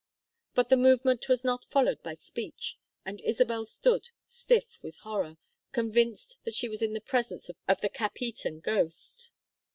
[0.55, 5.37] But the movement was not followed by speech, and Isabel stood, stiff with horror,
[5.73, 9.29] convinced that she was in the presence of the Capheaton ghost.